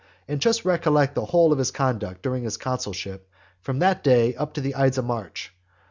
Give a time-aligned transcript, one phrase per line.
[0.27, 3.29] And just recollect the whole of his conduct during his consulship
[3.61, 5.53] from that day up to the ides of March.